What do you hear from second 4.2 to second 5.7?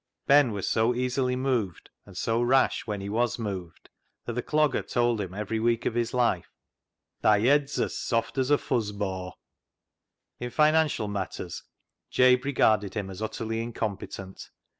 that the C logger told him every